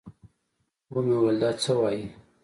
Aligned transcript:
ومې 0.93 1.17
ويل 1.21 1.37
دا 1.41 1.49
څه 1.63 1.71
وايې. 1.79 2.05